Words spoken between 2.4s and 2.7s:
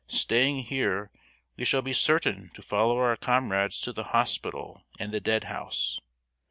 to